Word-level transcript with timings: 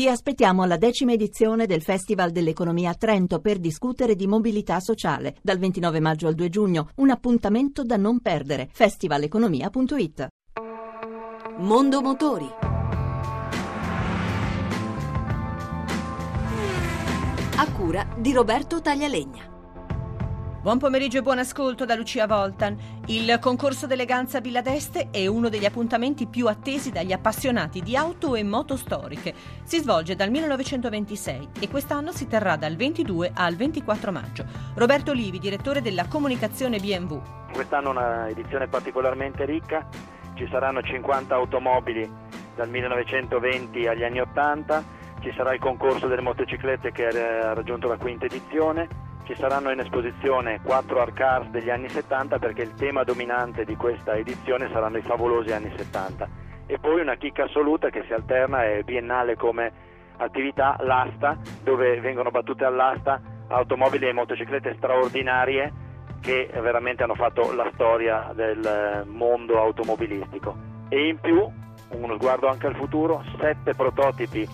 Vi 0.00 0.08
aspettiamo 0.08 0.62
alla 0.62 0.76
decima 0.76 1.10
edizione 1.10 1.66
del 1.66 1.82
Festival 1.82 2.30
dell'Economia 2.30 2.90
a 2.90 2.94
Trento 2.94 3.40
per 3.40 3.58
discutere 3.58 4.14
di 4.14 4.28
mobilità 4.28 4.78
sociale 4.78 5.34
dal 5.42 5.58
29 5.58 5.98
maggio 5.98 6.28
al 6.28 6.36
2 6.36 6.48
giugno. 6.48 6.90
Un 6.98 7.10
appuntamento 7.10 7.82
da 7.82 7.96
non 7.96 8.20
perdere. 8.20 8.68
festivaleconomia.it. 8.70 10.28
Mondo 11.56 12.00
Motori. 12.00 12.48
A 17.56 17.72
cura 17.72 18.06
di 18.18 18.32
Roberto 18.32 18.80
Taglialegna. 18.80 19.57
Buon 20.60 20.78
pomeriggio 20.78 21.18
e 21.18 21.22
buon 21.22 21.38
ascolto 21.38 21.84
da 21.84 21.94
Lucia 21.94 22.26
Voltan. 22.26 22.76
Il 23.06 23.38
concorso 23.40 23.86
d'eleganza 23.86 24.40
Villa 24.40 24.60
d'Este 24.60 25.08
è 25.12 25.24
uno 25.28 25.48
degli 25.48 25.64
appuntamenti 25.64 26.26
più 26.26 26.48
attesi 26.48 26.90
dagli 26.90 27.12
appassionati 27.12 27.80
di 27.80 27.94
auto 27.94 28.34
e 28.34 28.42
moto 28.42 28.76
storiche. 28.76 29.32
Si 29.62 29.78
svolge 29.78 30.16
dal 30.16 30.30
1926 30.30 31.48
e 31.60 31.68
quest'anno 31.68 32.10
si 32.10 32.26
terrà 32.26 32.56
dal 32.56 32.74
22 32.74 33.30
al 33.34 33.54
24 33.54 34.10
maggio. 34.10 34.44
Roberto 34.74 35.12
Livi, 35.12 35.38
direttore 35.38 35.80
della 35.80 36.08
comunicazione 36.08 36.80
BMW. 36.80 37.20
Quest'anno 37.52 37.86
è 37.86 37.90
una 37.92 38.28
edizione 38.28 38.66
particolarmente 38.66 39.44
ricca, 39.44 39.86
ci 40.34 40.48
saranno 40.50 40.82
50 40.82 41.36
automobili 41.36 42.10
dal 42.56 42.68
1920 42.68 43.86
agli 43.86 44.02
anni 44.02 44.20
80, 44.20 44.84
ci 45.20 45.32
sarà 45.36 45.54
il 45.54 45.60
concorso 45.60 46.08
delle 46.08 46.22
motociclette 46.22 46.90
che 46.90 47.06
ha 47.06 47.54
raggiunto 47.54 47.86
la 47.86 47.96
quinta 47.96 48.24
edizione 48.24 49.06
ci 49.28 49.34
saranno 49.34 49.70
in 49.70 49.78
esposizione 49.78 50.62
quattro 50.62 51.02
art 51.02 51.12
cars 51.12 51.48
degli 51.50 51.68
anni 51.68 51.90
70 51.90 52.38
perché 52.38 52.62
il 52.62 52.72
tema 52.72 53.04
dominante 53.04 53.66
di 53.66 53.76
questa 53.76 54.16
edizione 54.16 54.70
saranno 54.72 54.96
i 54.96 55.02
favolosi 55.02 55.52
anni 55.52 55.70
70 55.76 56.28
e 56.64 56.78
poi 56.78 57.02
una 57.02 57.16
chicca 57.16 57.44
assoluta 57.44 57.90
che 57.90 58.04
si 58.06 58.14
alterna 58.14 58.64
è 58.64 58.82
biennale 58.84 59.36
come 59.36 59.70
attività 60.16 60.78
l'asta 60.80 61.36
dove 61.62 62.00
vengono 62.00 62.30
battute 62.30 62.64
all'asta 62.64 63.20
automobili 63.48 64.08
e 64.08 64.14
motociclette 64.14 64.76
straordinarie 64.78 65.72
che 66.22 66.48
veramente 66.54 67.02
hanno 67.02 67.14
fatto 67.14 67.52
la 67.52 67.70
storia 67.74 68.32
del 68.34 69.04
mondo 69.06 69.60
automobilistico. 69.60 70.56
E 70.88 71.06
in 71.06 71.20
più 71.20 71.46
uno 71.90 72.14
sguardo 72.14 72.48
anche 72.48 72.66
al 72.66 72.76
futuro 72.76 73.22
sette 73.38 73.74
prototipi 73.74 74.48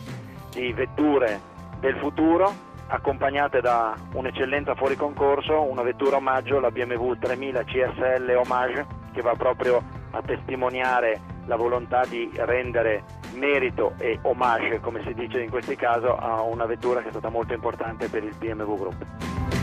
di 0.50 0.72
vetture 0.72 1.40
del 1.78 1.96
futuro 1.98 2.72
accompagnate 2.88 3.60
da 3.60 3.94
un'eccellenza 4.12 4.74
fuori 4.74 4.96
concorso, 4.96 5.62
una 5.62 5.82
vettura 5.82 6.16
omaggio, 6.16 6.60
la 6.60 6.70
BMW 6.70 7.12
3000 7.14 7.64
CSL 7.64 8.40
Homage, 8.42 8.86
che 9.12 9.22
va 9.22 9.34
proprio 9.34 9.82
a 10.10 10.22
testimoniare 10.22 11.20
la 11.46 11.56
volontà 11.56 12.04
di 12.06 12.30
rendere 12.34 13.02
merito 13.34 13.94
e 13.98 14.18
homage, 14.22 14.80
come 14.80 15.02
si 15.02 15.12
dice 15.14 15.40
in 15.40 15.50
questi 15.50 15.76
casi, 15.76 16.06
a 16.06 16.42
una 16.42 16.66
vettura 16.66 17.00
che 17.00 17.08
è 17.08 17.10
stata 17.10 17.28
molto 17.28 17.52
importante 17.52 18.08
per 18.08 18.24
il 18.24 18.34
BMW 18.36 18.76
Group. 18.76 19.53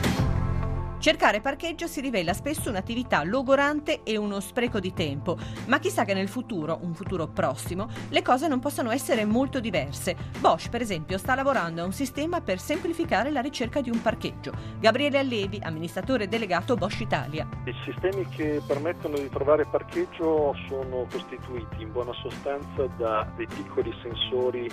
Cercare 1.02 1.42
parcheggio 1.42 1.88
si 1.88 2.00
rivela 2.00 2.32
spesso 2.32 2.70
un'attività 2.70 3.24
logorante 3.24 4.04
e 4.04 4.18
uno 4.18 4.40
spreco 4.40 4.80
di 4.80 4.94
tempo, 4.94 5.36
ma 5.66 5.80
chissà 5.80 6.06
che 6.06 6.14
nel 6.14 6.28
futuro, 6.28 6.78
un 6.84 6.94
futuro 6.94 7.28
prossimo, 7.28 7.88
le 8.10 8.22
cose 8.22 8.48
non 8.48 8.60
possano 8.60 8.92
essere 8.92 9.26
molto 9.26 9.60
diverse. 9.60 10.16
Bosch, 10.38 10.70
per 10.70 10.82
esempio, 10.82 11.18
sta 11.18 11.34
lavorando 11.34 11.82
a 11.82 11.86
un 11.86 11.92
sistema 11.92 12.40
per 12.40 12.60
semplificare 12.60 13.32
la 13.32 13.42
ricerca 13.42 13.82
di 13.82 13.90
un 13.90 14.00
parcheggio. 14.00 14.54
Gabriele 14.80 15.18
Allevi, 15.18 15.60
amministratore 15.64 16.28
delegato 16.28 16.76
Bosch 16.76 17.00
Italia. 17.00 17.50
I 17.66 17.74
sistemi 17.84 18.24
che 18.30 18.62
permettono 18.68 19.18
di 19.18 19.30
trovare 19.30 19.66
parcheggio 19.66 20.54
sono 20.68 21.08
costituiti 21.10 21.82
in 21.82 21.92
buona 21.92 22.14
sostanza 22.14 22.86
da 22.96 23.28
dei 23.36 23.48
piccoli 23.48 23.92
sensori 24.04 24.70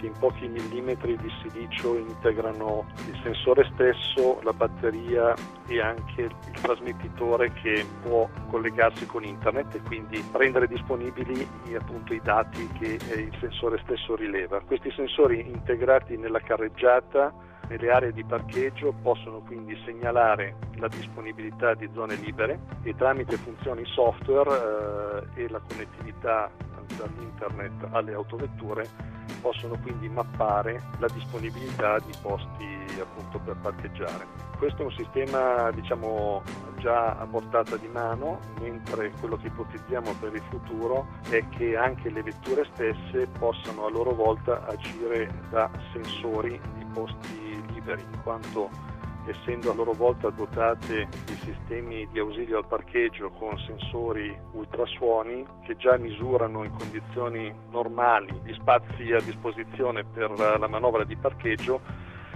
che 0.00 0.06
in 0.06 0.14
pochi 0.18 0.48
millimetri 0.48 1.16
di 1.16 1.30
silicio 1.42 1.96
integrano 1.96 2.86
il 3.06 3.20
sensore 3.22 3.68
stesso, 3.74 4.40
la 4.42 4.52
batteria 4.52 5.34
e 5.66 5.80
anche 5.80 6.22
il 6.22 6.34
trasmettitore 6.62 7.52
che 7.52 7.84
può 8.02 8.28
collegarsi 8.48 9.06
con 9.06 9.22
internet 9.22 9.74
e 9.74 9.80
quindi 9.82 10.24
rendere 10.32 10.66
disponibili 10.66 11.46
appunto, 11.78 12.14
i 12.14 12.20
dati 12.22 12.66
che 12.78 12.98
eh, 13.10 13.20
il 13.20 13.36
sensore 13.38 13.78
stesso 13.84 14.16
rileva. 14.16 14.60
Questi 14.60 14.90
sensori 14.92 15.46
integrati 15.46 16.16
nella 16.16 16.40
carreggiata 16.40 17.32
nelle 17.68 17.90
aree 17.90 18.12
di 18.12 18.24
parcheggio 18.24 18.92
possono 19.00 19.40
quindi 19.40 19.80
segnalare 19.84 20.56
la 20.76 20.88
disponibilità 20.88 21.74
di 21.74 21.88
zone 21.94 22.16
libere 22.16 22.58
e 22.82 22.96
tramite 22.96 23.36
funzioni 23.36 23.84
software 23.84 25.28
eh, 25.36 25.42
e 25.44 25.48
la 25.48 25.60
connettività 25.68 26.50
dall'internet 26.96 27.88
alle 27.92 28.14
autovetture 28.14 29.18
possono 29.40 29.76
quindi 29.82 30.08
mappare 30.08 30.82
la 30.98 31.08
disponibilità 31.12 31.98
di 31.98 32.12
posti 32.20 33.00
appunto 33.00 33.38
per 33.38 33.56
parcheggiare. 33.56 34.26
Questo 34.58 34.82
è 34.82 34.84
un 34.84 34.92
sistema 34.92 35.70
diciamo 35.70 36.42
già 36.78 37.16
a 37.16 37.26
portata 37.26 37.76
di 37.76 37.88
mano, 37.88 38.40
mentre 38.60 39.12
quello 39.20 39.36
che 39.36 39.46
ipotizziamo 39.46 40.12
per 40.20 40.34
il 40.34 40.42
futuro 40.48 41.06
è 41.30 41.42
che 41.48 41.76
anche 41.76 42.10
le 42.10 42.22
vetture 42.22 42.66
stesse 42.72 43.26
possano 43.38 43.86
a 43.86 43.90
loro 43.90 44.12
volta 44.12 44.66
agire 44.66 45.30
da 45.50 45.70
sensori 45.92 46.60
di 46.76 46.84
posti 46.92 47.62
liberi, 47.72 48.02
in 48.02 48.22
quanto 48.22 48.89
essendo 49.26 49.70
a 49.70 49.74
loro 49.74 49.92
volta 49.92 50.30
dotate 50.30 51.08
di 51.24 51.34
sistemi 51.44 52.08
di 52.10 52.18
ausilio 52.18 52.58
al 52.58 52.66
parcheggio 52.66 53.30
con 53.30 53.58
sensori 53.58 54.36
ultrasuoni 54.52 55.46
che 55.64 55.76
già 55.76 55.96
misurano 55.96 56.64
in 56.64 56.72
condizioni 56.76 57.52
normali 57.70 58.40
gli 58.44 58.52
spazi 58.54 59.12
a 59.12 59.20
disposizione 59.20 60.04
per 60.04 60.30
la 60.30 60.68
manovra 60.68 61.04
di 61.04 61.16
parcheggio, 61.16 61.80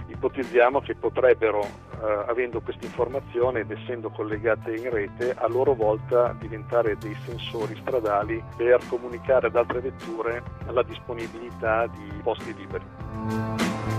ipotizziamo 0.07 0.81
che 0.81 0.95
potrebbero, 0.95 1.61
eh, 1.61 2.23
avendo 2.27 2.61
questa 2.61 2.85
informazione 2.85 3.61
ed 3.61 3.71
essendo 3.71 4.09
collegate 4.09 4.75
in 4.75 4.89
rete, 4.89 5.33
a 5.35 5.47
loro 5.47 5.73
volta 5.73 6.35
diventare 6.39 6.97
dei 6.97 7.15
sensori 7.25 7.75
stradali 7.81 8.43
per 8.55 8.81
comunicare 8.87 9.47
ad 9.47 9.55
altre 9.55 9.79
vetture 9.79 10.43
la 10.67 10.83
disponibilità 10.83 11.87
di 11.87 12.21
posti 12.21 12.53
liberi. 12.55 13.94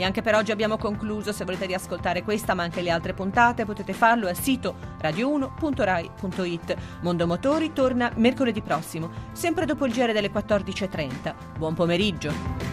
E 0.00 0.04
anche 0.04 0.22
per 0.22 0.34
oggi 0.34 0.50
abbiamo 0.50 0.78
concluso. 0.78 1.30
Se 1.30 1.44
volete 1.44 1.66
riascoltare 1.66 2.22
questa 2.22 2.54
ma 2.54 2.62
anche 2.62 2.80
le 2.80 2.88
altre 2.88 3.12
puntate 3.12 3.66
potete 3.66 3.92
farlo 3.92 4.28
al 4.28 4.36
sito 4.36 4.74
radio1.rai.it. 5.02 6.76
Mondo 7.02 7.26
Motori 7.26 7.74
torna 7.74 8.10
mercoledì 8.16 8.62
prossimo, 8.62 9.10
sempre 9.32 9.66
dopo 9.66 9.84
il 9.84 9.92
giro 9.92 10.12
delle 10.12 10.32
14.30. 10.32 11.34
Buon 11.58 11.74
pomeriggio! 11.74 12.69